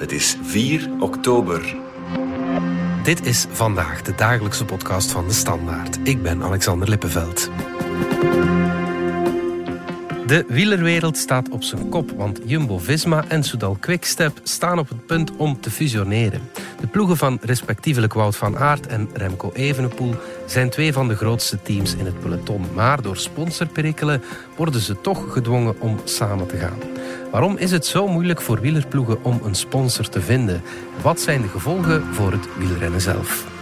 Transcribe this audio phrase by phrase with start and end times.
[0.00, 1.76] Het is 4 oktober.
[3.02, 5.98] Dit is vandaag de dagelijkse podcast van de Standaard.
[6.02, 7.50] Ik ben Alexander Lippenveld.
[10.30, 15.36] De wielerwereld staat op zijn kop, want Jumbo-Visma en Soudal Quickstep staan op het punt
[15.36, 16.40] om te fusioneren.
[16.80, 20.14] De ploegen van respectievelijk Wout van Aert en Remco Evenepoel
[20.46, 22.64] zijn twee van de grootste teams in het peloton.
[22.74, 24.22] Maar door sponsorperikelen
[24.56, 26.78] worden ze toch gedwongen om samen te gaan.
[27.30, 30.62] Waarom is het zo moeilijk voor wielerploegen om een sponsor te vinden?
[31.02, 33.59] Wat zijn de gevolgen voor het wielrennen zelf?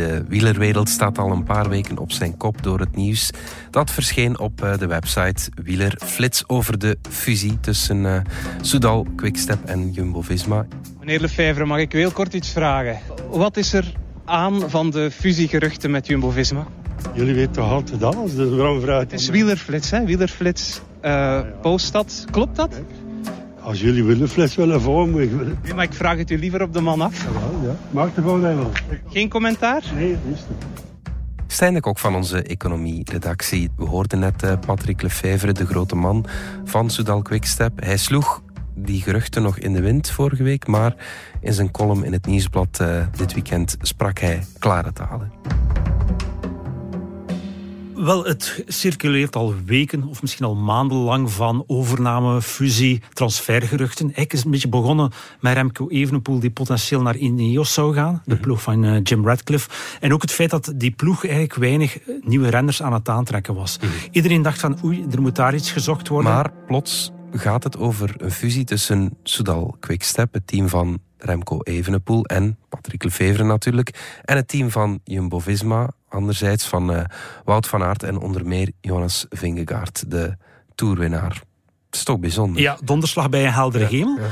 [0.00, 3.30] De wielerwereld staat al een paar weken op zijn kop door het nieuws.
[3.70, 8.16] Dat verscheen op eh, de website Wielerflits over de fusie tussen uh,
[8.60, 10.66] Soudal, Quickstep en Jumbo-Visma.
[10.98, 12.98] Meneer Lefevre, mag ik u heel kort iets vragen?
[13.30, 13.92] Wat is er
[14.24, 16.66] aan van de fusiegeruchten met Jumbo-Visma?
[17.14, 20.04] Jullie weten toch altijd alles, dus waarom vraag Het is Wielerflits, hè?
[20.04, 22.24] Wielerflits uh, post dat.
[22.30, 22.80] Klopt dat?
[23.62, 26.72] Als jullie willen fles vormen, ik wil Nee, maar ik vraag het u liever op
[26.72, 27.22] de man af.
[27.22, 27.76] Ja, ja.
[27.90, 28.70] Maak er gewoon even.
[29.08, 29.82] Geen commentaar?
[29.94, 30.80] Nee, dat is het.
[31.46, 33.70] Stijn de Kok van onze economie-redactie.
[33.76, 36.26] We hoorden net uh, Patrick Lefevre, de grote man
[36.64, 37.84] van Soudal Quickstep.
[37.84, 38.42] Hij sloeg
[38.74, 40.94] die geruchten nog in de wind vorige week, maar
[41.40, 45.39] in zijn column in het Nieuwsblad uh, dit weekend sprak hij klare talen.
[48.00, 54.04] Wel, het circuleert al weken of misschien al maandenlang van overname, fusie, transfergeruchten.
[54.04, 58.22] Eigenlijk is het een beetje begonnen met Remco Evenepoel die potentieel naar Ineos zou gaan.
[58.24, 59.70] De ploeg van uh, Jim Radcliffe.
[60.00, 63.78] En ook het feit dat die ploeg eigenlijk weinig nieuwe renners aan het aantrekken was.
[64.10, 66.32] Iedereen dacht van oei, er moet daar iets gezocht worden.
[66.32, 72.24] Maar plots gaat het over een fusie tussen Soudal Quickstep, het team van Remco Evenepoel
[72.24, 77.00] en Patrick Lefevre natuurlijk, en het team van Jumbo-Visma, anderzijds van uh,
[77.44, 80.36] Wout van Aert en onder meer Jonas Vingegaard, de
[80.74, 81.42] toerwinnaar.
[81.86, 82.60] Het is toch bijzonder.
[82.62, 84.18] Ja, donderslag bij een heldere Ja, hemel.
[84.20, 84.28] ja.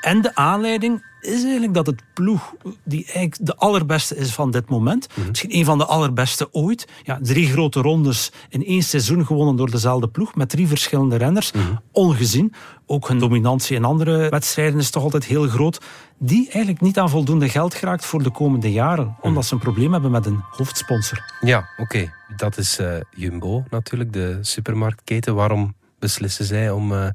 [0.00, 4.68] En de aanleiding is eigenlijk dat het ploeg die eigenlijk de allerbeste is van dit
[4.68, 9.56] moment, misschien een van de allerbeste ooit, ja, drie grote rondes in één seizoen gewonnen
[9.56, 11.52] door dezelfde ploeg met drie verschillende renners,
[11.92, 12.52] ongezien.
[12.86, 15.80] Ook hun dominantie in andere wedstrijden is toch altijd heel groot.
[16.18, 19.92] Die eigenlijk niet aan voldoende geld geraakt voor de komende jaren, omdat ze een probleem
[19.92, 21.32] hebben met een hoofdsponsor.
[21.40, 22.12] Ja, oké.
[22.36, 25.34] Dat is eh, Jumbo natuurlijk, de supermarktketen.
[25.34, 27.08] Waarom beslissen zij om eh,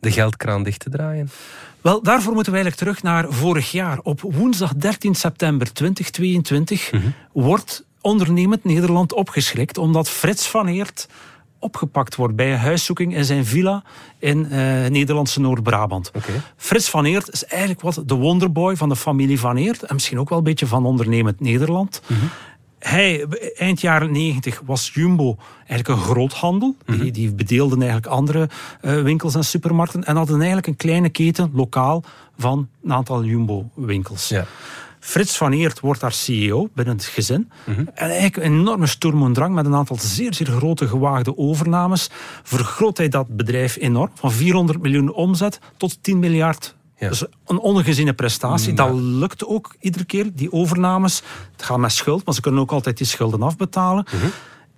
[0.00, 1.30] de geldkraan dicht te draaien?
[1.84, 3.98] Wel, daarvoor moeten we eigenlijk terug naar vorig jaar.
[4.02, 6.90] Op woensdag 13 september 2022
[7.32, 11.08] wordt ondernemend Nederland opgeschrikt omdat Frits van Eert
[11.58, 13.82] opgepakt wordt bij een huiszoeking in zijn villa
[14.18, 16.10] in eh, Nederlandse Noord-Brabant.
[16.56, 20.18] Frits van Eert is eigenlijk wat de wonderboy van de familie van Eert en misschien
[20.18, 22.02] ook wel een beetje van ondernemend Nederland.
[22.84, 25.36] Hij, eind jaren 90 was Jumbo
[25.66, 26.76] eigenlijk een groothandel.
[26.86, 28.48] Die, die bedeelden eigenlijk andere
[28.80, 30.04] eh, winkels en supermarkten.
[30.04, 32.02] En hadden eigenlijk een kleine keten, lokaal,
[32.38, 34.28] van een aantal Jumbo-winkels.
[34.28, 34.46] Ja.
[35.00, 37.50] Frits van Eert wordt daar CEO binnen het gezin.
[37.94, 42.10] En eigenlijk een enorme sturm und drang met een aantal zeer, zeer grote gewaagde overnames.
[42.42, 44.10] Vergroot hij dat bedrijf enorm.
[44.14, 46.74] Van 400 miljoen omzet tot 10 miljard.
[46.98, 47.08] Ja.
[47.08, 48.72] Dus een ongeziene prestatie.
[48.74, 51.22] Dat lukt ook iedere keer, die overnames.
[51.52, 54.06] Het gaat met schuld, maar ze kunnen ook altijd die schulden afbetalen.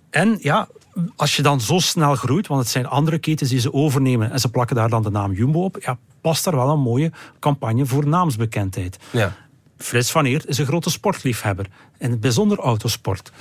[0.09, 0.67] En ja,
[1.15, 4.39] als je dan zo snel groeit, want het zijn andere ketens die ze overnemen en
[4.39, 7.85] ze plakken daar dan de naam Jumbo op, ja, past daar wel een mooie campagne
[7.85, 8.97] voor naamsbekendheid.
[9.11, 9.35] Ja.
[9.77, 11.65] Frits van Eert is een grote sportliefhebber.
[11.97, 13.31] In het bijzonder autosport.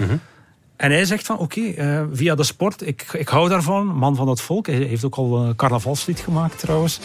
[0.76, 4.28] En hij zegt van, oké, eh, via de sport, ik, ik hou daarvan, man van
[4.28, 4.66] het volk.
[4.66, 7.00] Hij heeft ook al een carnavalslied gemaakt trouwens.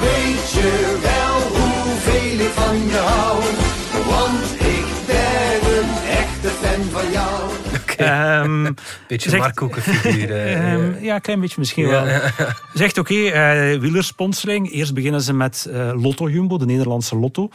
[0.00, 3.42] Weet je wel hoeveel ik van je hou?
[4.08, 7.50] Want ik ben een echte fan van jou.
[7.96, 8.72] Ehm,
[9.08, 10.30] Beetje Zegt- Markoekenfiguur.
[10.30, 12.06] eh, Ehm, ja, een klein beetje misschien wel.
[12.74, 14.72] Zegt oké, eh, wielersponsoring.
[14.72, 17.50] Eerst beginnen ze met eh, Lotto Jumbo, de Nederlandse Lotto.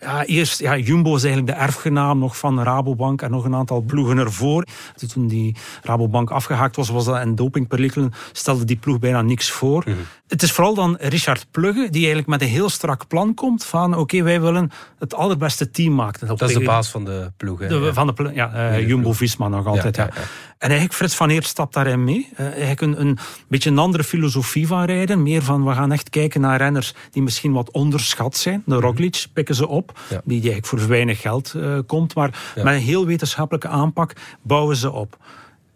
[0.00, 3.80] Ja, eerst, ja, Jumbo is eigenlijk de erfgenaam nog van Rabobank en nog een aantal
[3.80, 4.66] ploegen ervoor.
[5.12, 9.84] Toen die Rabobank afgehaakt was, was dat een dopingperikelen, stelde die ploeg bijna niks voor.
[10.26, 13.94] Het is vooral dan Richard Plugge, die eigenlijk met een heel strak plan komt van
[13.94, 16.26] oké, wij willen het allerbeste team maken.
[16.26, 17.58] dat is de baas van de ploeg.
[17.58, 17.68] hè?
[17.68, 17.92] de, Ja.
[17.92, 19.96] van de ja, eh, Jumbo-Visma nog altijd.
[19.96, 20.10] Ja.
[20.58, 22.28] En eigenlijk Frits van Eert stapt daarin mee.
[22.36, 23.18] Eh, eigenlijk een, een
[23.48, 25.22] beetje een andere filosofie van rijden.
[25.22, 28.62] Meer van, we gaan echt kijken naar renners die misschien wat onderschat zijn.
[28.66, 30.14] De Roglic pikken ze op, Mhm.
[30.14, 30.20] Ja.
[30.24, 32.14] die eigenlijk voor weinig geld eh, komt.
[32.14, 34.12] Maar met een heel wetenschappelijke aanpak
[34.42, 35.16] bouwen ze op.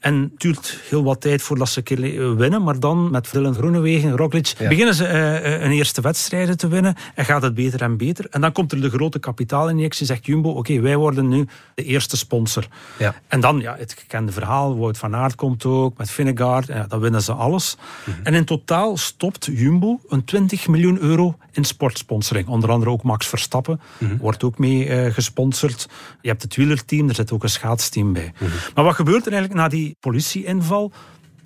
[0.00, 2.62] En het duurt heel wat tijd voordat ze keer eh, winnen.
[2.62, 6.94] Maar dan met Dylan Groenewegen, Roglic, beginnen ze uh, een eerste wedstrijden te winnen.
[7.14, 8.26] En gaat het beter en beter.
[8.31, 10.06] En dan komt er de grote kapitaalinjectie.
[10.06, 12.67] Zegt Jumbo, oké, wij worden nu de eerste sponsor.
[12.99, 13.14] Ja.
[13.29, 14.79] En dan, ja, het gekende verhaal.
[14.79, 16.67] Wout van Aert komt ook, met Vinegaard.
[16.67, 17.76] Ja, dan winnen ze alles.
[18.05, 18.19] Mhm.
[18.23, 22.49] En in totaal stopt Jumbo een 20 miljoen euro in sportsponsoring.
[22.49, 24.17] Onder andere ook Max Verstappen mhm.
[24.17, 25.88] wordt ook mee uh, gesponsord.
[26.20, 28.32] Je hebt het wielerteam, er zit ook een schaatsteam bij.
[28.38, 28.50] Mhm.
[28.75, 30.93] Maar wat gebeurt er eigenlijk na die politieinval?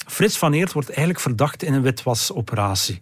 [0.06, 3.00] Frits van Eert wordt eigenlijk verdacht in een witwasoperatie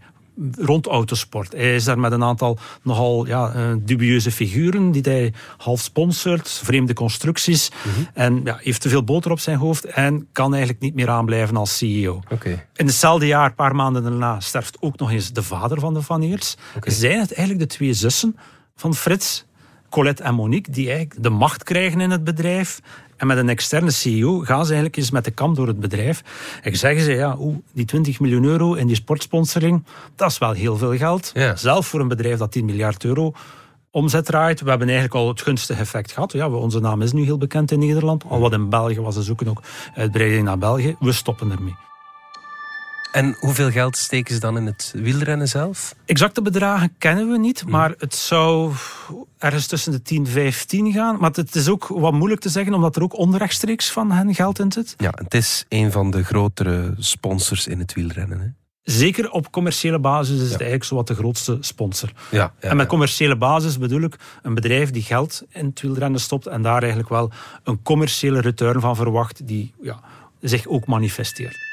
[0.56, 1.53] rond autosport.
[1.53, 6.49] Hij is daar met een aantal nogal ja, eh, dubieuze figuren die hij half sponsort,
[6.49, 7.71] vreemde constructies.
[7.71, 8.05] Mhm.
[8.15, 11.56] En ja, heeft te veel boter op zijn hoofd en kan eigenlijk niet meer aanblijven
[11.56, 12.23] als CEO.
[12.31, 12.67] Okay.
[12.75, 16.03] In hetzelfde jaar, een paar maanden daarna, sterft ook nog eens de vader van de
[16.03, 16.56] Van Eerts.
[16.81, 18.37] Zijn het eigenlijk de twee zussen
[18.77, 19.45] van Frits,
[19.91, 22.81] Colette en Monique, die eigenlijk de macht krijgen in het bedrijf
[23.23, 26.23] en met een externe CEO gaan ze eigenlijk eens met de kam door het bedrijf.
[26.63, 29.85] En zeggen ze, ja, oe, die 20 miljoen euro in die sportsponsoring,
[30.17, 31.31] dat is wel heel veel geld.
[31.35, 31.57] Ja.
[31.57, 33.33] Zelf voor een bedrijf dat 10 miljard euro
[33.91, 34.61] omzet draait.
[34.61, 36.33] We hebben eigenlijk al het gunstige effect gehad.
[36.33, 38.25] Ja, onze naam is nu heel bekend in Nederland.
[38.29, 39.63] Al wat in België was, ze zoeken ook
[39.95, 40.97] uitbreiding naar België.
[41.01, 41.92] We stoppen ermee.
[43.12, 45.94] En hoeveel geld steken ze dan in het wielrennen zelf?
[46.05, 48.73] Exacte bedragen kennen we niet, maar het zou
[49.38, 51.19] ergens tussen de 10 en 15 gaan.
[51.19, 54.59] Maar het is ook wat moeilijk te zeggen, omdat er ook onrechtstreeks van hen geld
[54.59, 54.94] in zit.
[54.97, 58.41] Ja, het is een van de grotere sponsors in het wielrennen.
[58.41, 58.47] Hè?
[58.82, 62.12] Zeker op commerciële basis is het eigenlijk zowat de grootste sponsor.
[62.31, 66.20] Ja, ja en met commerciële basis bedoel ik een bedrijf die geld in het wielrennen
[66.20, 67.31] stopt en daar eigenlijk wel
[67.64, 70.00] een commerciële return van verwacht die ja,
[70.41, 71.72] zich ook manifesteert.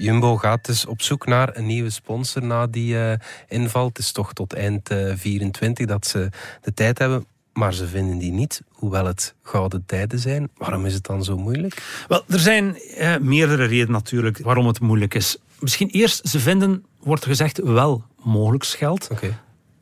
[0.00, 3.12] Jumbo gaat dus op zoek naar een nieuwe sponsor na die uh,
[3.48, 3.86] inval.
[3.86, 6.28] Het is toch tot eind uh, 24 dat ze
[6.60, 7.26] de tijd hebben.
[7.52, 10.50] Maar ze vinden die niet, hoewel het gouden tijden zijn.
[10.56, 12.04] Waarom is het dan zo moeilijk?
[12.08, 15.36] Wel, er zijn uh, meerdere redenen natuurlijk waarom het moeilijk is.
[15.58, 19.08] Misschien eerst, ze vinden, wordt gezegd, wel mogelijk geld.
[19.12, 19.36] Okay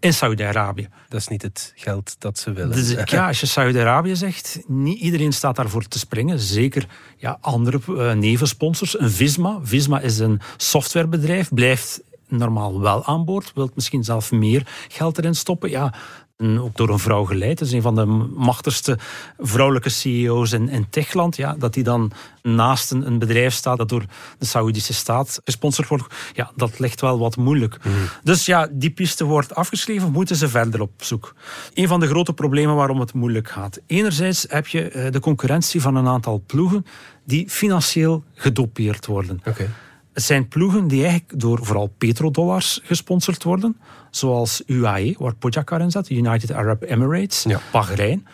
[0.06, 0.88] in Saudi-Arabië.
[1.08, 2.76] Dat is niet het geld dat ze willen.
[2.76, 6.38] Dus, ja, als je Saudi-Arabië zegt, niet iedereen staat daarvoor te springen.
[6.38, 6.86] Zeker
[7.16, 8.98] ja, andere uh, nevensponsors.
[8.98, 9.58] Een Visma.
[9.62, 15.34] Visma is een softwarebedrijf, blijft normaal wel aan boord, wilt misschien zelf meer geld erin
[15.34, 15.70] stoppen.
[15.70, 15.94] Ja,
[16.38, 17.58] ook door een vrouw geleid.
[17.58, 18.04] Dat is een van de
[18.34, 18.98] machtigste
[19.38, 21.36] vrouwelijke CEO's in, in Techland.
[21.36, 22.12] Ja, dat die dan
[22.42, 24.04] naast een, een, bedrijf staat dat door
[24.38, 26.14] de Saoedische staat gesponsord wordt.
[26.32, 27.78] Ja, dat ligt wel wat moeilijk.
[27.84, 27.94] Mhm.
[28.22, 31.34] Dus ja, die piste wordt afgeschreven, moeten ze verder op zoek.
[31.74, 33.80] Een van de grote problemen waarom het moeilijk gaat.
[33.86, 36.86] Enerzijds heb je eh, de concurrentie van een aantal ploegen
[37.24, 39.40] die financieel gedopeerd worden.
[39.44, 39.68] Okay.
[40.16, 43.76] Het zijn ploegen die eigenlijk door vooral petrodollars gesponsord worden.
[44.10, 47.60] Zoals UAE, waar Pogacar in zat, United Arab Emirates, ja.
[47.72, 48.26] Bahrein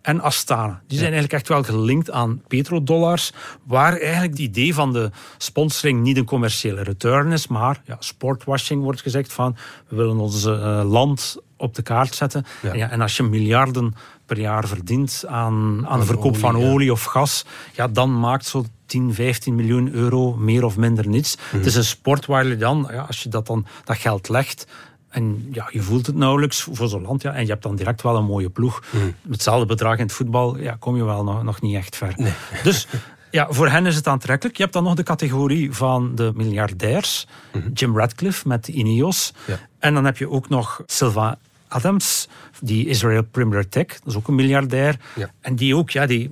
[0.00, 0.82] en Astana.
[0.86, 3.32] Die zijn eigenlijk echt wel gelinkt aan petrodollars,
[3.66, 8.82] waar eigenlijk het idee van de sponsoring niet een commerciële return is, maar ja, sportwashing
[8.82, 9.56] wordt gezegd van
[9.88, 12.44] we willen ons uh, land op de kaart zetten.
[12.62, 12.70] Ja.
[12.70, 13.94] En, ja, en als je miljarden
[14.32, 16.70] per jaar verdient aan, aan de verkoop olie, van ja.
[16.70, 21.36] olie of gas, ja, dan maakt zo 10, 15 miljoen euro meer of minder niets.
[21.50, 24.66] Het is een sport waar je dan, ja, als je dat, dan, dat geld legt,
[25.08, 27.22] en ja, je voelt het nauwelijks voor zo'n land.
[27.22, 28.82] Ja, en je hebt dan direct wel een mooie ploeg.
[28.90, 32.14] Met hetzelfde bedrag in het voetbal ja, kom je wel nog, nog niet echt ver.
[32.62, 32.86] Dus
[33.30, 34.56] ja, voor hen is het aantrekkelijk.
[34.56, 37.26] Je hebt dan nog de categorie van de miljardairs.
[37.74, 39.32] Jim Radcliffe met Ineos.
[39.46, 39.58] Ja.
[39.78, 41.36] En dan heb je ook nog Sylvain
[41.72, 42.28] Adams,
[42.60, 43.86] die Israel Premier Tech.
[43.86, 44.96] Dat is ook een miljardair.
[45.14, 45.30] Ja.
[45.40, 46.30] En die ook, ja, die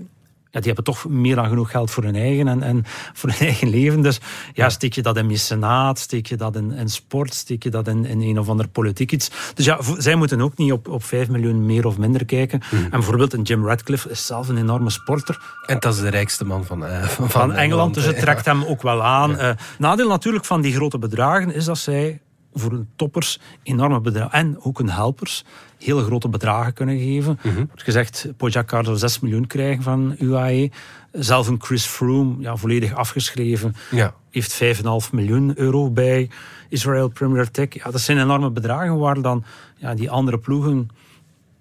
[0.51, 2.83] ja, die hebben toch meer dan genoeg geld voor hun eigen en, en
[3.13, 4.03] voor hun eigen leven.
[4.03, 4.21] Dus
[4.53, 7.89] ja, steek je dat in mecenaat, steek je dat in, in sport, steek je dat
[7.89, 9.31] in, in een of ander politiek iets.
[9.55, 12.61] Dus ja, zij moeten ook niet op, op 5 miljoen meer of minder kijken.
[12.71, 15.41] En bijvoorbeeld een Jim Radcliffe is zelf een enorme sporter.
[15.67, 18.65] En dat is de rijkste man van, uh, van, Van Engeland, dus het trekt hem
[18.65, 19.39] ook wel aan.
[19.39, 22.21] Eh, nadeel natuurlijk van die grote bedragen is dat zij
[22.55, 25.45] voor hun toppers enorme bedragen en ook hun helpers
[25.79, 27.39] hele grote bedragen kunnen geven.
[27.43, 30.71] Er wordt gezegd, Pogacar zou 6 miljoen krijgen van UAE.
[31.13, 34.15] Zelf een Chris Froome, ja, volledig afgeschreven, Ja.
[34.31, 36.31] heeft 5,5 miljoen euro bij
[36.69, 37.69] Israel Premier Tech.
[37.75, 39.45] Ja, dat zijn enorme bedragen waar dan
[39.77, 40.89] ja, die andere ploegen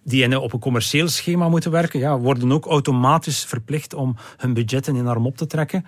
[0.03, 4.95] die op een commercieel schema moeten werken, ja, worden ook automatisch verplicht om hun budgetten
[4.95, 5.85] enorm op te trekken.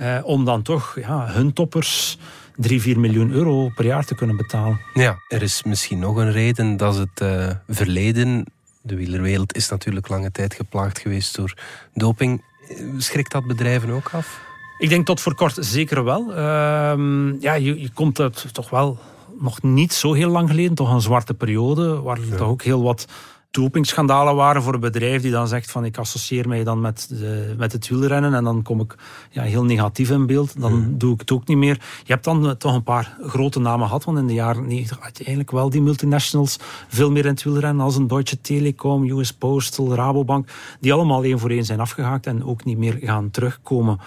[0.00, 2.18] Eh, om dan toch ja, hun toppers
[2.56, 4.80] 3, 4 miljoen euro per jaar te kunnen betalen.
[4.94, 8.44] Ja, er is misschien nog een reden dat het eh, verleden,
[8.82, 11.54] de wielerwereld is natuurlijk lange tijd geplaagd geweest door
[11.94, 12.44] doping.
[12.68, 14.40] Eh, Schrikt dat bedrijven ook af?
[14.78, 16.34] Ik denk tot voor kort zeker wel.
[16.34, 18.98] Ehm, ja, je, je komt uit toch wel
[19.40, 23.06] nog niet zo heel lang geleden, toch een zwarte periode, waar toch ook heel wat
[23.50, 27.54] dopingschandalen waren voor een bedrijf die dan zegt van ik associeer mij dan met, de,
[27.58, 28.94] met het wielrennen en dan kom ik
[29.30, 30.96] ja, heel negatief in beeld, dan Mhm.
[30.96, 31.74] doe ik het ook niet meer.
[32.04, 34.98] Je hebt dan eh, toch een paar grote namen gehad, want in de jaren 90
[35.00, 36.56] had je eigenlijk wel die multinationals
[36.88, 40.48] veel meer in het wielrennen als een Deutsche Telekom, US Postal, Rabobank,
[40.80, 43.98] die allemaal één voor één zijn afgehaakt en ook niet meer gaan terugkomen.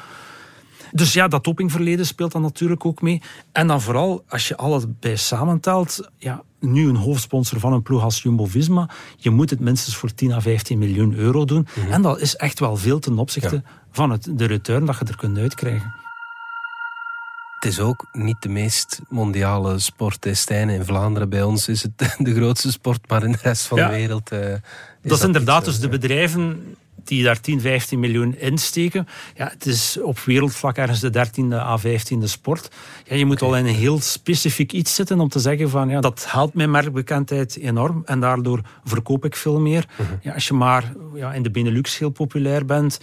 [0.96, 3.22] Dus ja, dat dopingverleden speelt dan natuurlijk ook mee.
[3.52, 8.04] En dan vooral, als je alles bij samentelt, ja, nu een hoofdsponsor van een ploeg
[8.04, 11.68] als Jumbo-Visma, je moet het minstens voor 10 à 15 miljoen euro doen.
[11.90, 15.18] En dat is echt wel veel ten opzichte van het, de return dat je er
[15.18, 15.96] kunt uitkrijgen.
[17.60, 20.28] Het is ook niet de meest mondiale sport.
[20.32, 23.78] Stijn, in Vlaanderen bij ons is het de grootste sport, maar in de rest van
[23.78, 23.88] Ja.
[23.88, 24.32] de wereld.
[24.32, 24.60] eh, is
[25.02, 29.08] dat is inderdaad dus de bedrijven die daar 10, 15 miljoen insteken.
[29.36, 32.70] Ja, het is op wereldvlak ergens de 13e à 15e sport.
[33.06, 36.02] Ja, je moet al in een heel specifiek iets zitten om te zeggen van ja,
[36.02, 39.86] dat haalt mijn merkbekendheid enorm en daardoor verkoop ik veel meer.
[40.22, 43.00] ja, als je maar ja, in de Benelux heel populair bent,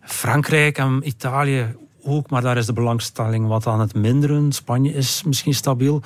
[0.00, 4.52] Frankrijk en Italië ook, maar daar is de belangstelling wat aan het minderen.
[4.52, 6.02] Spanje is misschien stabiel.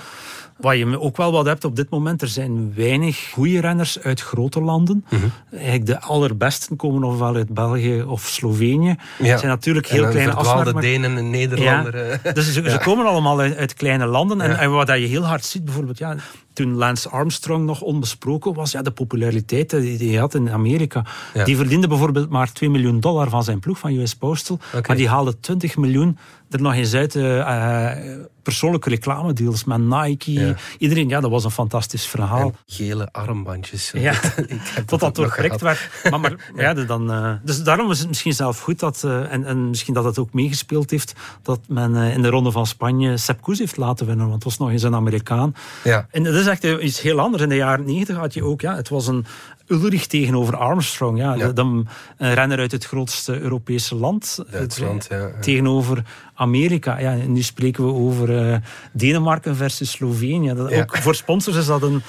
[0.56, 4.20] Wat je ook wel wat hebt op dit moment, er zijn weinig goede renners uit
[4.20, 5.04] grote landen.
[5.52, 8.96] Eigenlijk de allerbesten komen ofwel uit België of Slovenië.
[9.18, 9.26] Ja.
[9.26, 10.80] Het zijn natuurlijk En heel een kleine afspraken.
[10.80, 11.94] Denen, een Nederlander.
[11.94, 12.34] eh.
[12.34, 14.40] Dus ze, komen allemaal uit, uit kleine landen.
[14.40, 14.56] En, Ja.
[14.58, 16.16] en wat dat je heel hard ziet, bijvoorbeeld, ja,
[16.58, 21.04] toen Lance Armstrong nog onbesproken was, ja, de populariteit die hij had in Amerika.
[21.34, 21.44] Ja.
[21.44, 24.58] Die verdiende bijvoorbeeld maar 2 miljoen dollar van zijn ploeg van US Postal.
[24.86, 26.18] Maar die haalde 20 miljoen
[26.50, 27.14] er nog eens uit.
[27.16, 30.32] eh, eh, persoonlijke reclamedeals met Nike.
[30.32, 30.54] Ja.
[30.78, 32.40] Iedereen, ja, dat was een fantastisch verhaal.
[32.40, 33.90] En gele armbandjes.
[33.94, 34.14] Ja,
[34.86, 35.90] tot dat doorprikt werd.
[36.10, 39.68] Maar, maar ja, dan, eh, dus daarom is het misschien zelf goed dat, en, en
[39.68, 41.12] misschien dat het ook meegespeeld heeft,
[41.42, 44.58] dat men in de ronde van Spanje Sepp Koes heeft laten winnen, want het was
[44.58, 45.54] nog eens een Amerikaan.
[45.84, 46.06] Ja.
[46.10, 47.42] En dat is echt iets heel anders.
[47.42, 49.26] In de jaren 90 had je ook, ja, het was een
[49.66, 51.18] Ulrich tegenover Armstrong.
[51.18, 51.52] Ja, Ja.
[51.52, 54.38] Dan een renner uit het grootste Europese land.
[54.50, 55.30] Duitsland, ja, ja.
[55.40, 56.02] Tegenover
[56.38, 56.98] Amerika.
[57.00, 58.56] Ja, nu spreken we over eh,
[58.92, 60.54] Denemarken versus Slovenië.
[60.54, 60.80] Dat, Ja.
[60.80, 62.02] Ook voor sponsors is dat een,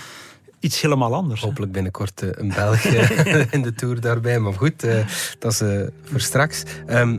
[0.60, 1.42] iets helemaal anders.
[1.42, 4.40] Hopelijk binnenkort eh, een Belg eh, in de Tour daarbij.
[4.40, 4.88] Maar goed,
[5.40, 5.62] dat is
[6.04, 6.64] voor straks.
[6.86, 7.18] Ehm,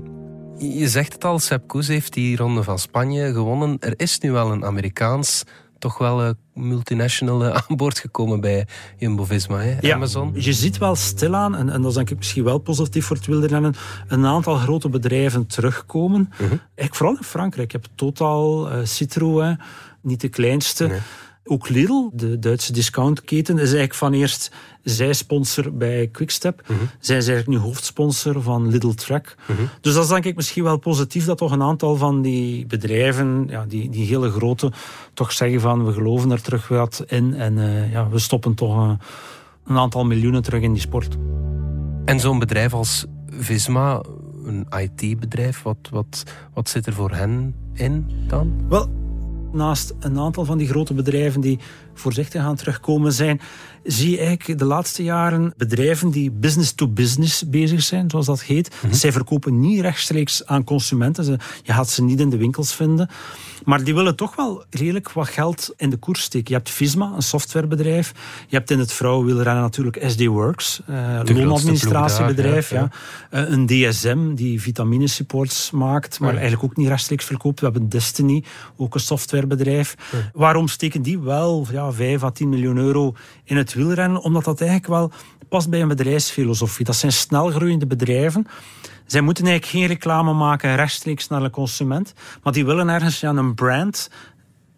[0.59, 3.77] je zegt het al, Sepp Koes heeft die ronde van Spanje gewonnen.
[3.81, 5.45] Er is nu wel een Amerikaans,
[5.81, 9.63] toch wel een multinational eh, aan boord gekomen bij Jumbo-Visma?
[9.81, 10.33] Ja, Amazon.
[10.35, 13.27] Je ziet wel stilaan, en, en dat is denk ik misschien wel positief voor het
[13.27, 13.75] wielrennen,
[14.09, 16.29] een aantal grote bedrijven terugkomen.
[16.33, 16.43] Mhm.
[16.43, 17.73] Eigenlijk vooral in Frankrijk.
[17.73, 19.61] Je hebt Total, eh, Citroën,
[20.01, 20.87] niet de kleinste.
[20.87, 21.01] Nee.
[21.45, 24.51] Ook Lidl, de Duitse discountketen, is eigenlijk van eerst
[24.83, 26.63] zij sponsor bij Quickstep.
[26.63, 26.79] Mhm.
[27.01, 29.37] Zij zijn eigenlijk nu hoofdsponsor van Lidl Track.
[29.81, 33.47] Dus dat is denk ik misschien wel positief dat toch een aantal van die bedrijven,
[33.49, 34.73] ja, die, die hele grote,
[35.15, 38.77] toch zeggen van we geloven er terug wat in en eh, ja, we stoppen toch
[38.77, 38.99] een,
[39.67, 41.17] een aantal miljoenen terug in die sport.
[42.05, 44.03] En zo'n bedrijf als Visma,
[44.45, 48.53] een IT-bedrijf, wat, wat, wat zit er voor hen in dan?
[48.69, 49.00] Wel,
[49.53, 51.59] naast een aantal van die grote bedrijven die
[51.95, 53.41] voorzichtig gaan terugkomen zijn,
[53.83, 58.71] zie je eigenlijk de laatste jaren bedrijven die business-to-business bezig zijn, zoals dat heet.
[58.89, 61.39] Dus zij verkopen niet rechtstreeks aan consumenten.
[61.63, 63.09] Je gaat ze niet in de winkels vinden.
[63.65, 66.49] Maar die willen toch wel redelijk wat geld in de koers steken.
[66.49, 68.13] Je hebt Visma, een softwarebedrijf.
[68.49, 72.69] Je hebt in het vrouwenwielrennen natuurlijk SD Works, eh loonadministratiebedrijf.
[72.69, 72.91] ploeg daar,
[73.31, 73.47] Ja.
[73.47, 76.39] Eh, een DSM die vitaminesupports maakt, maar Ja.
[76.39, 77.61] eigenlijk ook niet rechtstreeks verkoopt.
[77.61, 78.45] We hebben Destiny,
[78.77, 79.95] ook een softwarebedrijf.
[80.33, 83.15] Waarom steken die wel ja, 5 à 10 miljoen euro
[83.45, 84.21] in het wielrennen?
[84.23, 85.11] Omdat dat eigenlijk wel
[85.49, 86.85] past bij een bedrijfsfilosofie.
[86.85, 88.47] Dat zijn snelgroeiende bedrijven.
[89.11, 92.13] Zij moeten eigenlijk geen reclame maken rechtstreeks naar de consument,
[92.43, 94.11] maar die willen ergens ja, een brand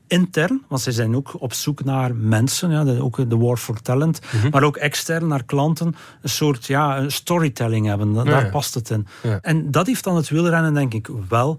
[0.07, 3.81] intern, want zij zijn ook op zoek naar mensen, ja, de, ook de war for
[3.83, 4.21] talent,
[4.51, 8.13] maar ook extern naar klanten, een soort ja, een storytelling hebben.
[8.13, 8.51] Da- Ja, Daar ja.
[8.51, 9.07] past het in.
[9.23, 9.39] Ja.
[9.43, 11.59] En dat heeft dan het wielrennen, denk ik, wel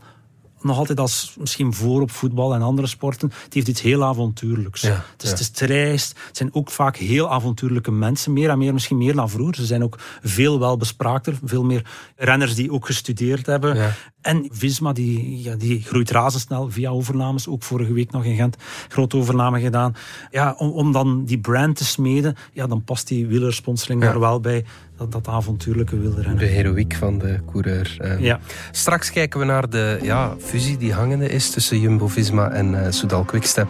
[0.64, 3.32] nog altijd als misschien voor op voetbal en andere sporten.
[3.44, 4.82] Het heeft iets heel avontuurlijks.
[4.82, 5.30] Ja, het, is, ja.
[5.30, 6.18] het is treist.
[6.28, 8.34] Het zijn ook vaak heel avontuurlijke mensen.
[8.34, 9.56] Meer en meer, misschien meer dan vroeger.
[9.56, 11.40] Ze zijn ook veel wel bespraakter.
[11.44, 13.76] Veel meer renners die ook gestudeerd hebben.
[13.76, 13.94] Ja.
[14.24, 17.48] En Visma, die, ja, die groeit razendsnel via overnames.
[17.48, 18.56] Ook vorige week nog in Gent
[18.88, 19.96] grote overname gedaan.
[20.32, 24.10] Ja, om, om dan die brand te smeden, ja, dan past die wielersponsoring Ja.
[24.10, 24.66] daar wel bij.
[24.98, 26.38] Dat, dat avontuurlijke wielrennen.
[26.38, 27.96] De heroïek van de coureur.
[28.00, 28.20] eh.
[28.20, 28.40] Ja.
[28.72, 33.24] Straks kijken we naar de ja, fusie die hangende is tussen Jumbo-Visma en eh Soudal
[33.24, 33.68] Quickstep.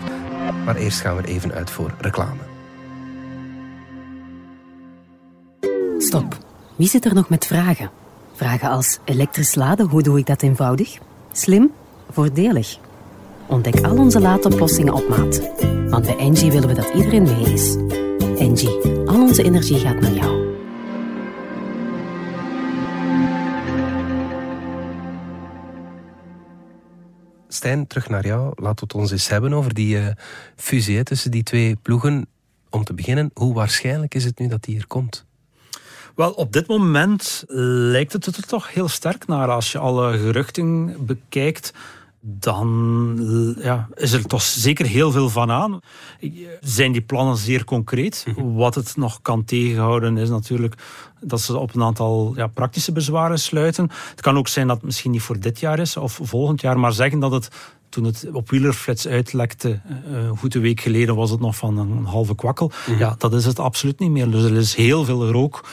[0.65, 2.41] Maar eerst gaan we er even uit voor reclame.
[5.97, 6.37] Stop.
[6.75, 7.89] Wie zit er nog met vragen?
[8.35, 10.97] Vragen als elektrisch laden, hoe doe ik dat eenvoudig?
[11.31, 11.71] Slim?
[12.09, 12.77] Voordelig?
[13.47, 15.41] Ontdek al onze laadoplossingen op maat.
[15.89, 17.75] Want bij Engie willen we dat iedereen mee is.
[18.37, 20.51] Engie, Al onze energie gaat naar jou.
[27.47, 28.51] Stijn, terug naar jou.
[28.55, 30.07] We het ons eens hebben over die uh,
[30.55, 32.27] fusie tussen die twee ploegen.
[32.69, 35.25] Om te beginnen, hoe waarschijnlijk is het nu dat die hier komt?
[36.15, 39.49] Wel, op dit moment lijkt het er toch heel sterk naar.
[39.49, 41.73] Als je alle geruchten bekijkt,
[42.25, 45.79] dan ja, is er toch zeker heel veel van aan.
[46.61, 48.25] Zijn die plannen zeer concreet?
[48.27, 48.53] Mhm.
[48.53, 50.75] Wat het nog kan tegenhouden is natuurlijk
[51.19, 53.89] dat ze op een aantal ja, praktische bezwaren sluiten.
[54.09, 56.79] Het kan ook zijn dat het misschien niet voor dit jaar is of volgend jaar,
[56.79, 57.49] maar zeggen dat het
[57.89, 59.79] toen het op Wielerflits uitlekte,
[60.11, 62.71] uh, goed een week geleden was het nog van een halve kwakkel.
[62.87, 62.99] Mhm.
[62.99, 64.31] Ja, dat is het absoluut niet meer.
[64.31, 65.63] Dus er is heel veel rook.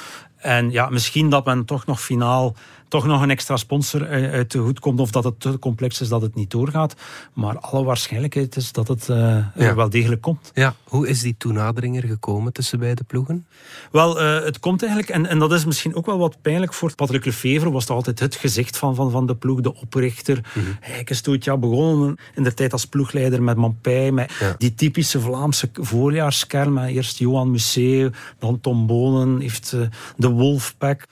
[0.41, 2.55] En ja, misschien dat men toch nog finaal
[2.91, 6.01] toch nog een extra sponsor eh, uit de hoed komt of dat het te complex
[6.01, 6.95] is dat het niet doorgaat.
[7.33, 10.51] Maar alle waarschijnlijkheid is dat het uh, er wel degelijk komt.
[10.55, 13.47] Ja, hoe is die toenadering er gekomen tussen beide ploegen?
[13.93, 16.95] Wel, uh, het komt eigenlijk, en, en dat is misschien ook wel wat pijnlijk voor
[16.95, 20.37] Patrick Lefevre, was het altijd het gezicht van, van, van de ploeg, de oprichter.
[20.37, 20.77] Mm -hmm.
[20.81, 24.55] Hij is ja, begonnen in de tijd als ploegleider met Mampij, met ja.
[24.59, 29.77] die typische Vlaamse voorjaarskern, met eerst Johan Museeuw, dan Tom Bonen, heeft
[30.17, 31.07] de Wolfpack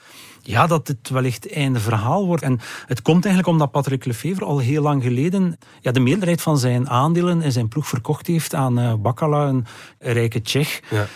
[0.48, 2.42] ja, dat het wellicht einde verhaal wordt.
[2.42, 6.58] En het komt eigenlijk omdat Patrick Lefevre al heel lang geleden ja, de meerderheid van
[6.58, 9.66] zijn aandelen in zijn ploeg verkocht heeft aan uh, Bakala, een
[9.98, 10.80] rijke Tsjech.
[10.90, 11.06] Ja.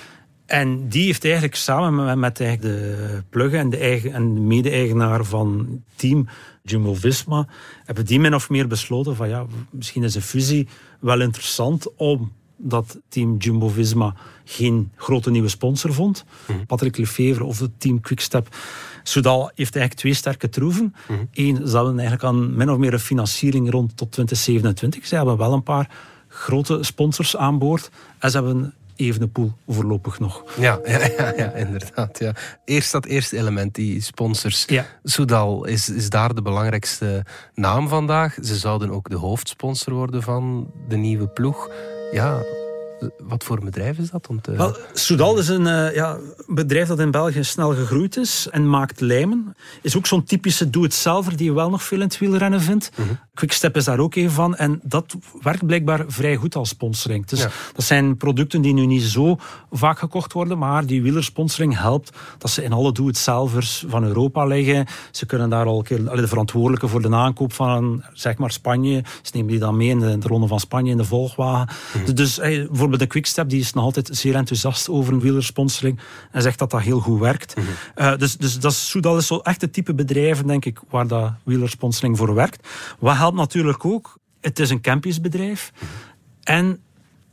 [0.47, 4.41] En die heeft eigenlijk samen met, met eigenlijk de pluggen en de, eigen, en de
[4.41, 6.29] mede-eigenaar van team
[6.63, 7.47] Jumbo-Visma,
[7.85, 10.69] hebben die min of meer besloten van ja, misschien is een fusie
[11.01, 16.25] wel interessant om dat team Jumbo-Visma geen grote nieuwe sponsor vond.
[16.47, 16.65] Mhm.
[16.67, 18.57] Patrick Lefevre of het team Quickstep
[19.03, 20.95] Soudal heeft eigenlijk twee sterke troeven.
[21.09, 25.07] Mm Eén, ze eigenlijk aan min of meer een financiering rond tot 2027.
[25.07, 25.91] Ze hebben wel een paar
[26.29, 27.91] grote sponsors aan boord.
[28.19, 30.45] En ze hebben Evenepoel voorlopig nog.
[30.59, 32.19] Ja, ja, ja, ja, inderdaad.
[32.19, 32.35] Ja.
[32.65, 34.65] Eerst dat eerste element, die sponsors.
[34.67, 34.87] Ja.
[35.03, 38.37] Soudal is, is daar de belangrijkste naam vandaag.
[38.43, 41.71] Ze zouden ook de hoofdsponsor worden van de nieuwe ploeg.
[42.13, 42.43] Ja,
[43.19, 44.27] wat voor een bedrijf is dat?
[44.29, 44.53] Om te...
[44.53, 49.01] Wel, Soudal is een uh, ja, bedrijf dat in België snel gegroeid is en maakt
[49.01, 49.57] lijmen.
[49.83, 52.91] Is ook zo'n typische doe-het-zelver die je wel nog veel in het wielrennen vindt.
[52.97, 53.19] Mm -hmm.
[53.35, 54.57] Quickstep is daar ook een van.
[54.57, 57.27] En dat werkt blijkbaar vrij goed als sponsoring.
[57.27, 57.41] Dus
[57.75, 59.37] dat zijn producten die nu niet zo
[59.71, 64.87] vaak gekocht worden, maar die wielersponsoring helpt dat ze in alle doe-het-zelvers van Europa liggen.
[65.11, 69.05] Ze kunnen daar al een keer de verantwoordelijke voor de aankoop van zeg maar Spanje.
[69.23, 71.69] Ze nemen die dan mee in de, de ronde van Spanje in de volgwagen.
[71.95, 72.15] Mm -hmm.
[72.15, 76.01] Dus hey, bijvoorbeeld de Quickstep die is nog altijd zeer enthousiast over een wielersponsoring
[76.31, 77.57] en zegt dat dat heel goed werkt.
[77.57, 78.07] Mm -hmm.
[78.07, 81.07] uh, dus, dus dat is, dat is zo echt het type bedrijven, denk ik, waar
[81.07, 82.69] dat wielersponsoring voor werkt.
[82.99, 85.73] Wat helpt natuurlijk ook, het is een campusbedrijf.
[85.75, 86.11] Mm -hmm.
[86.43, 86.81] En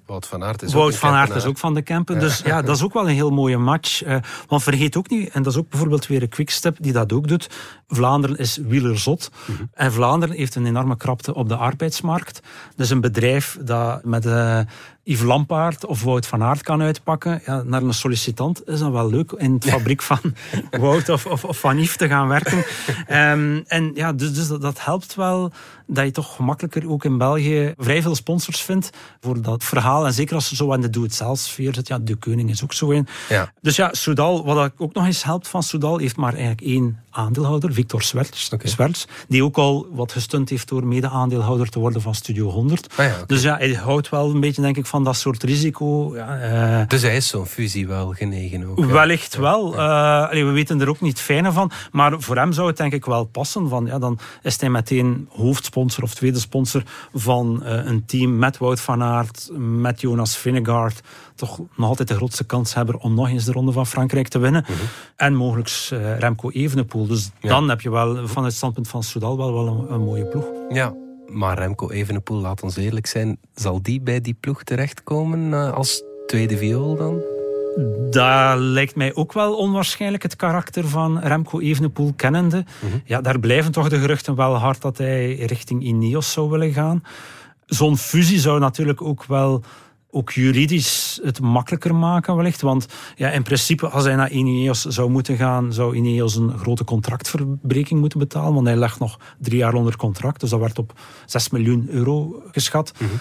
[0.10, 2.16] Wout van Aert is, Wout ook, van Aert is ook van de Kempen.
[2.16, 2.22] Ja.
[2.22, 4.06] Dus ja, dat is ook wel een heel mooie match.
[4.06, 4.16] Uh,
[4.48, 7.28] want vergeet ook niet, en dat is ook bijvoorbeeld weer een quickstep die dat ook
[7.28, 7.50] doet.
[7.88, 9.32] Vlaanderen is wielerzot.
[9.48, 9.70] Mm -hmm.
[9.74, 12.40] En Vlaanderen heeft een enorme krapte op de arbeidsmarkt.
[12.76, 14.60] Dus een bedrijf dat met uh,
[15.10, 19.10] Yves Lampaard of Wout van Aert kan uitpakken ja, naar een sollicitant, is dat wel
[19.10, 20.20] leuk in de fabriek van
[20.82, 22.58] Wout of, of, of, van Yves te gaan werken.
[23.10, 25.52] um, en ja, dus, dus dat, dat, helpt wel
[25.88, 28.90] dat je toch gemakkelijker ook in België vrij veel sponsors vindt
[29.22, 30.06] voor dat verhaal.
[30.06, 31.88] En zeker als je zo aan de doe-het-zelf sfeer zit.
[31.88, 33.08] Ja, De Keuning is ook zo in.
[33.30, 33.52] Ja.
[33.62, 37.74] Dus ja, Soudal, wat ook nog eens helpt van Soudal, heeft maar eigenlijk één aandeelhouder,
[37.74, 38.92] Victor Swerts, okay.
[39.28, 42.88] Die ook al wat gestund heeft door mede-aandeelhouder te worden van Studio 100.
[42.92, 43.24] Ah ja, okay.
[43.26, 46.16] Dus ja, hij houdt wel een beetje, denk ik, van dat soort risico.
[46.16, 48.86] Ja, uh, dus hij is zo'n fusie wel genegen ook?
[48.86, 49.40] Wellicht ja.
[49.40, 49.74] wel.
[49.74, 51.72] Uh, allee, we weten er ook niet fijne van.
[51.92, 53.70] Maar voor hem zou het denk ik wel passen.
[53.70, 56.84] Van, ja, dan is hij meteen hoofdsponsor of tweede sponsor
[57.14, 61.02] van uh, een team met Wout van Aert, met Jonas Vingegaard.
[61.36, 64.40] Toch nog altijd de grootste kans hebben om nog eens de Ronde van Frankrijk te
[64.40, 64.64] winnen.
[64.66, 64.76] -hmm.
[65.16, 65.88] En mogelijk
[66.20, 67.08] Remco Evenepoel.
[67.08, 67.50] Dus ja.
[67.50, 70.46] dan heb je wel van het standpunt van Soudal wel, wel een, een mooie ploeg.
[70.70, 70.94] Ja,
[71.32, 76.04] maar Remco Evenepoel, laat ons eerlijk zijn, zal die bij die ploeg terechtkomen uh, als
[76.28, 77.22] tweede viool dan?
[78.10, 82.58] Dat lijkt mij ook wel onwaarschijnlijk, het karakter van Remco Evenepoel kennende.
[82.58, 83.02] Mm -hmm.
[83.06, 87.04] Ja, daar blijven toch de geruchten wel hard dat hij richting Ineos zou willen gaan.
[87.66, 89.64] Zo'n fusie zou natuurlijk ook wel
[90.12, 92.62] ook juridisch het makkelijker maken wellicht.
[92.62, 96.84] Want ja, in principe, als hij naar Ineos zou moeten gaan, zou Ineos een grote
[96.84, 98.54] contractverbreking moeten betalen.
[98.54, 100.40] Want hij legt nog drie jaar onder contract.
[100.40, 100.94] Dus dat werd op
[101.26, 102.94] 6 miljoen euro geschat.
[103.00, 103.20] Mm -hmm.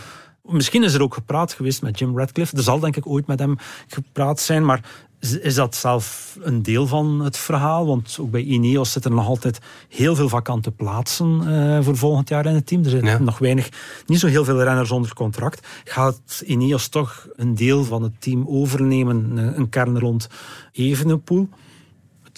[0.49, 2.57] Misschien is er ook gepraat geweest met Jim Radcliffe.
[2.57, 4.65] Er zal denk ik ooit met hem gepraat zijn.
[4.65, 7.87] Maar is dat zelf een deel van het verhaal.
[7.87, 12.29] Want ook bij Ineos zitten er nog altijd heel veel vakante plaatsen uh, voor volgend
[12.29, 12.85] jaar in het team.
[12.85, 13.69] Er zijn nog weinig,
[14.07, 15.67] niet zo heel veel renners onder contract.
[15.85, 20.29] Gaat Ineos toch een deel van het team overnemen, een kern rond
[20.73, 21.49] Evenepoel?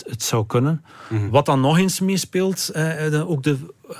[0.06, 0.84] het, zou kunnen.
[1.08, 1.28] Mhm.
[1.28, 3.56] Wat dan nog eens meespeelt, eh, ook de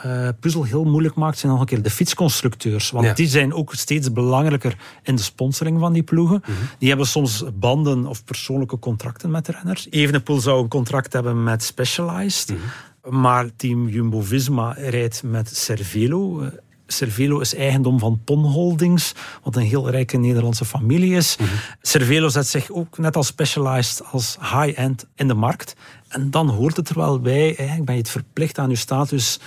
[0.07, 2.91] uh, puzzel heel moeilijk maakt, zijn nog een keer de fietsconstructeurs.
[2.91, 6.43] Want die zijn ook steeds belangrijker in de sponsoring van die ploegen.
[6.43, 6.53] Mhm.
[6.79, 9.87] Die hebben soms banden of persoonlijke contracten met de renners.
[9.91, 12.49] Evenepoel zou een contract hebben met Specialized.
[12.49, 13.21] Mhm.
[13.21, 16.51] Maar team Jumbo-Visma rijdt met Cervelo.
[16.93, 21.37] Cervelo is eigendom van Pon Holdings, wat een heel rijke Nederlandse familie is.
[21.41, 21.47] Mm
[21.83, 25.75] Cervelo zet zich ook net als Specialized als high-end in de markt.
[26.09, 29.41] En dan hoort het er wel bij, eigenlijk ben je het verplicht aan je status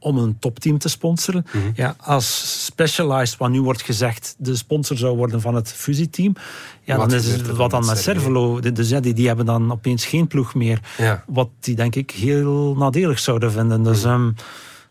[0.00, 1.46] om een topteam te sponsoren.
[1.52, 1.70] Mhm.
[1.74, 6.34] ja, als Specialized, wat nu wordt gezegd, de sponsor zou worden van het fusieteam,
[6.82, 9.72] ja, wat dan is het, wat dan met Cervelo, dus ja, die, die hebben dan
[9.72, 10.80] opeens geen ploeg meer.
[11.26, 13.82] Wat die denk ik heel nadelig zouden vinden.
[13.82, 14.02] Dus...
[14.04, 14.12] Mhm.
[14.12, 14.30] Ehm,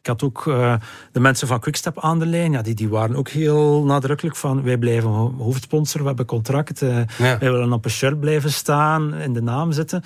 [0.02, 0.74] ik had ook uh,
[1.12, 2.52] de mensen van Quickstep aan de lijn.
[2.52, 6.82] Ja, die, die waren ook heel nadrukkelijk van wij blijven hoofdsponsor, we hebben contract.
[6.82, 10.04] Uh, Wij willen op een shirt blijven staan, in de naam zitten.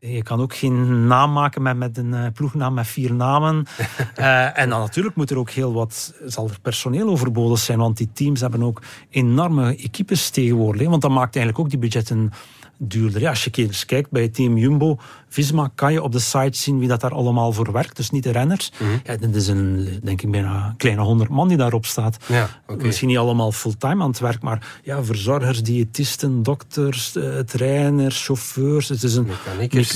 [0.00, 3.66] Je kan ook geen naam maken met, met een uh, ploegnaam met vier namen.
[4.54, 8.10] en dan natuurlijk moet er ook heel wat, zal er personeel overbodig zijn, want die
[8.12, 10.88] teams hebben ook enorme equipes tegenwoordig.
[10.88, 12.32] Want dat maakt eigenlijk ook die budgetten
[12.78, 13.20] duurder.
[13.20, 16.58] Ja, als je eens kijkt bij het team Jumbo, Visma, kan je op de site
[16.58, 17.96] zien wie dat daar allemaal voor werkt.
[17.96, 18.72] Dus niet de renners.
[18.78, 22.16] Mm ja, dat is een, denk ik, bijna een kleine honderd man die daarop staat.
[22.26, 28.24] Ja, Misschien niet allemaal fulltime aan het werk, maar ja, verzorgers, diëtisten, dokters, uh, trainers,
[28.24, 28.88] chauffeurs.
[28.88, 29.28] Het is een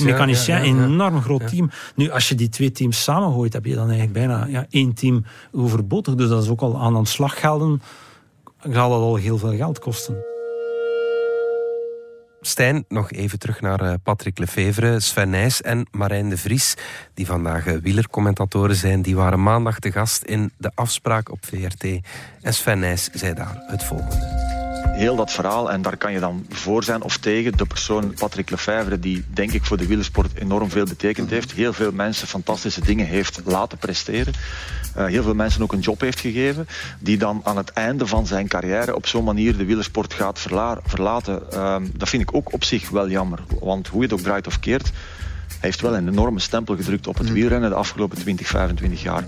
[0.03, 1.69] mechanicien, ja, enorm groot team.
[1.95, 5.25] Nu, als je die twee teams samengooit, heb je dan eigenlijk bijna ja, één team
[5.51, 6.15] overbodig.
[6.15, 7.81] Dus dat is ook al aan aan slaggelden.
[8.59, 10.30] Gaat dat al heel veel geld kosten.
[12.41, 16.75] Stijn, nog even terug naar eh, Patrick Lefevre, Sven Nijs en Marijn de Vries,
[17.13, 19.01] die vandaag eh, wielercommentatoren zijn.
[19.01, 21.83] Die waren maandag te gast in de afspraak op VRT.
[22.41, 24.40] En Sven Nijs zei daar het volgende
[24.83, 28.49] heel dat verhaal, en daar kan je dan voor zijn of tegen, de persoon Patrick
[28.49, 32.81] Lefevre, die denk ik voor de wielersport enorm veel betekend heeft, heel veel mensen fantastische
[32.81, 34.33] dingen heeft laten presteren,
[34.97, 36.67] uh, heel veel mensen ook een job heeft gegeven,
[36.99, 40.39] die dan aan het einde van zijn carrière op zo'n manier de wielersport gaat
[40.85, 41.43] verlaten.
[41.53, 44.47] Uh, dat vind ik ook op zich wel jammer, want hoe je het ook draait
[44.47, 44.91] of keert,
[45.47, 47.33] hij heeft wel een enorme stempel gedrukt op het mm.
[47.33, 49.23] wielrennen de afgelopen 20, 25 jaar.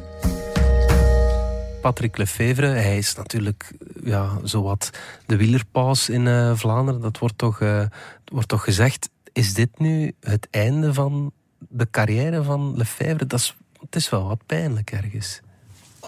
[1.83, 2.65] Patrick Lefevre.
[2.65, 3.71] Hij is natuurlijk
[4.03, 4.89] ja, zowat
[5.25, 7.01] de wielerpaus in uh, Vlaanderen.
[7.01, 7.83] Dat wordt toch, uh,
[8.25, 9.09] wordt toch gezegd.
[9.33, 13.25] Is dit nu het einde van de carrière van Lefevre?
[13.25, 15.41] Dat is, het is wel wat pijnlijk ergens.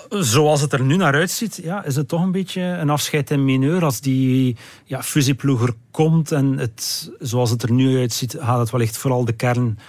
[0.09, 3.45] Zoals het er nu naar uitziet, ja, is het toch een beetje een afscheid in
[3.45, 3.83] mineur.
[3.83, 8.97] Als die ja, fusieploeger komt en het, zoals het er nu uitziet, gaat het wellicht
[8.97, 9.79] vooral de kern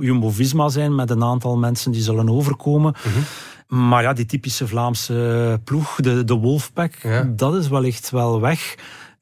[0.00, 2.94] Jumbo-Visma zijn met een aantal mensen die zullen overkomen.
[3.04, 3.18] Mhm.
[3.66, 8.76] Maar ja, die typische Vlaamse ploeg, de, de Wolfpack, dat is wellicht wel weg.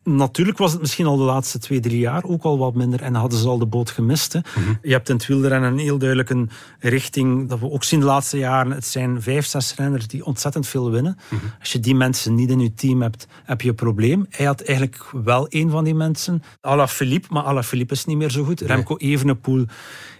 [0.04, 3.14] Natuurlijk was het misschien al de laatste twee, drie jaar ook al wat minder en
[3.14, 4.32] hadden ze al de boot gemist.
[4.32, 4.38] Hè.
[4.38, 4.74] Mhm.
[4.82, 8.06] Je hebt in het wielrennen een heel duidelijk een richting dat we ook zien de
[8.06, 8.72] laatste jaren.
[8.72, 11.18] Het zijn vijf, zes renners die ontzettend veel winnen.
[11.28, 11.44] Mhm.
[11.60, 14.26] Als je die mensen niet in je team hebt, heb je een probleem.
[14.30, 16.42] Hij had eigenlijk wel een van die mensen.
[16.60, 18.60] Ala Philippe, maar Ala Philippe is niet meer zo goed.
[18.60, 19.66] Remco Evenepoel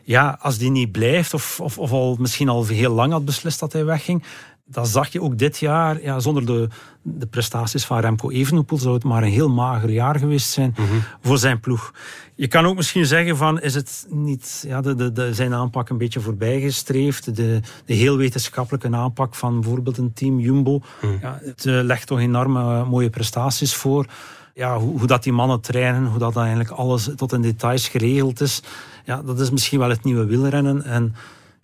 [0.05, 3.61] ja, als die niet blijft, of, of, of al misschien al heel lang had beslist
[3.61, 4.25] dat hij wegging,
[4.67, 6.69] dan zag je ook dit jaar, ja, zonder de,
[7.03, 10.95] de prestaties van Remco Evenepoel, zou het maar een heel mager jaar geweest zijn mhm.
[11.23, 11.93] voor zijn ploeg.
[12.35, 15.89] Je kan ook misschien zeggen van, is het niet ja, de, de, de, zijn aanpak
[15.89, 17.37] een beetje voorbijgestreefd?
[17.37, 20.81] De, de heel wetenschappelijke aanpak van bijvoorbeeld een team Jumbo.
[21.01, 21.13] Mhm.
[21.21, 24.07] Ja, het eh, legt toch enorme eh, mooie prestaties voor.
[24.55, 28.41] Ja, hoe, hoe dat die mannen trainen, hoe dat eigenlijk alles tot in details geregeld
[28.41, 28.63] is
[29.05, 30.83] ja, dat is misschien wel het nieuwe wielrennen.
[30.85, 31.15] En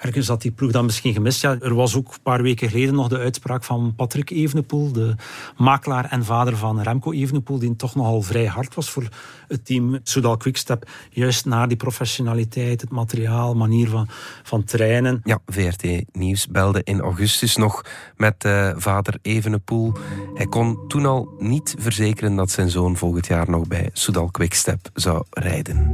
[0.01, 1.41] ergens had die ploeg dan misschien gemist.
[1.41, 5.15] Ja, er was ook een paar weken geleden nog de uitspraak van Patrick Evenepoel, de
[5.57, 9.09] makelaar en vader van Remco Evenepoel, die toch nogal vrij hard was voor
[9.49, 10.89] het team Soudal Quickstep.
[11.11, 14.09] Juist naar die professionaliteit, het materiaal, manier van,
[14.43, 15.21] van trainen.
[15.25, 17.85] Ja, VRT Nieuws belde in augustus nog
[18.17, 19.93] met uh, vader Evenepoel.
[20.35, 24.91] Hij kon toen al niet verzekeren dat zijn zoon volgend jaar nog bij Soudal Quickstep
[24.95, 25.93] zou rijden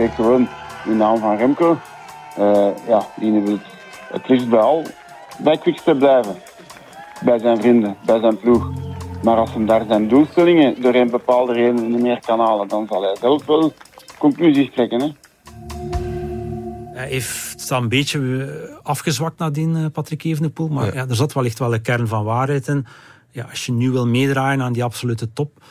[0.00, 0.48] kijk gewoon
[0.84, 1.78] de naam van Remco.
[2.40, 3.58] Uh, ja, die wil
[4.12, 4.84] het liefst bij al
[5.42, 6.36] bij Quickstep blijven.
[7.24, 8.70] Bij zijn vrienden, bij zijn ploeg.
[9.22, 12.86] Maar als hem daar zijn doelstellingen door een bepaalde reden niet meer kan halen, dan
[12.90, 13.72] zal hij zelf wel
[14.18, 15.00] conclusies trekken.
[15.00, 15.08] Hè?
[16.92, 20.68] Hij heeft een beetje eh, afgezwakt nadien, eh, Patrick Evenepoel.
[20.68, 21.06] Maar ja.
[21.08, 22.86] er zat wellicht wel een kern van waarheid in.
[23.30, 25.64] Ja, als je nu wil meedraaien aan die absolute top,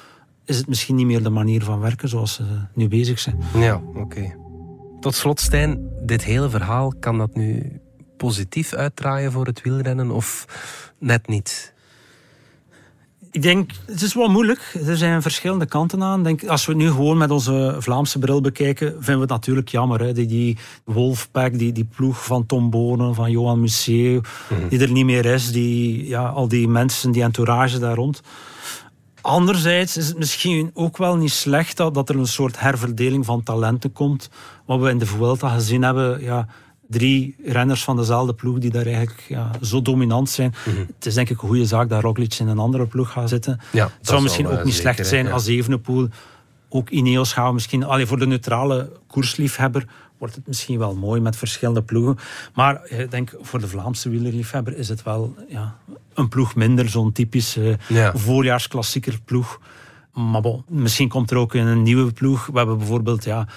[0.46, 3.40] is het misschien niet meer de manier van werken zoals ze nu bezig zijn.
[3.54, 4.36] Ja, oké.
[5.00, 7.80] Tot slot, Stijn, dit hele verhaal, kan dat nu
[8.18, 10.46] positief uitdraaien voor het wielrennen of
[10.98, 11.74] net niet?
[13.32, 14.76] Ik denk, het is wel moeilijk.
[14.86, 16.24] Er zijn verschillende kanten aan.
[16.24, 19.70] Denk, als we het nu gewoon met onze Vlaamse bril bekijken, vinden we het natuurlijk
[19.70, 20.00] jammer.
[20.00, 20.14] Hè?
[20.14, 24.68] Die, die Wolfpack, die, die ploeg van Tom Bonen, van Johan Museeuw, Mhm.
[24.70, 25.52] die er niet meer is.
[25.52, 28.22] Die, ja, al die mensen, die entourage daar rond.
[29.22, 33.44] Anderzijds is het misschien ook wel niet slecht dat, dat er een soort herverdeling van
[33.44, 34.30] talenten komt.
[34.66, 36.48] Wat we in de Vuelta gezien hebben, ja,
[36.88, 40.54] drie renners van dezelfde ploeg die daar eigenlijk ja, zo dominant zijn.
[40.96, 43.60] Het is denk ik een goede zaak dat Roglic in een andere ploeg gaat zitten.
[43.72, 45.32] Ja, het zou misschien eh, ook niet zeker, slecht zijn ja.
[45.32, 46.08] als Evenepoel,
[46.70, 47.84] ook Ineos gaan we misschien...
[47.84, 49.86] Allee, voor de neutrale koersliefhebber
[50.20, 52.18] wordt het misschien wel mooi met verschillende ploegen.
[52.54, 55.78] Maar eh, ik denk voor de Vlaamse wielerliefhebber is het wel ja,
[56.14, 58.12] een ploeg minder, zo'n typische Ja.
[58.18, 59.60] voorjaarsklassieker ploeg.
[60.14, 62.46] Maar bon, misschien komt er ook een nieuwe ploeg.
[62.46, 63.48] We hebben bijvoorbeeld, ja,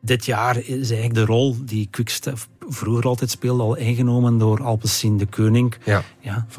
[0.00, 5.16] dit jaar is eigenlijk de rol die Quickstep vroeger altijd speelde al ingenomen door Alpecin
[5.16, 5.74] de Koning.
[5.84, 6.02] Ja,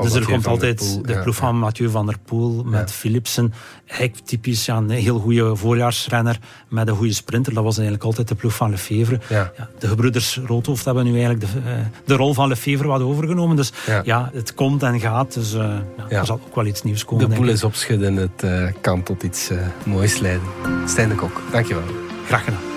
[0.01, 1.41] dus er komt altijd Poel, de ploeg ja.
[1.41, 2.91] van Mathieu van der Poel met.
[2.91, 3.53] Philipsen.
[3.87, 7.53] Eigenlijk typisch ja, een heel goede voorjaarsrenner met een goede sprinter.
[7.53, 9.19] Dat was eigenlijk altijd de ploeg van Lefevre.
[9.79, 13.55] De gebroeders Roodhoofd hebben nu eigenlijk de, eh, de rol van Lefevre wat overgenomen.
[13.55, 13.71] Dus
[14.03, 14.29] Ja.
[14.33, 15.33] het komt en gaat.
[15.33, 16.19] Dus ja, Ja.
[16.19, 17.29] er zal ook wel iets nieuws komen.
[17.29, 17.45] De ik.
[17.45, 19.49] is opschudden, het eh, kan tot iets
[19.85, 20.47] moois leiden.
[20.85, 21.83] Stijn de Kok, dankjewel.
[22.25, 22.76] Graag gedaan.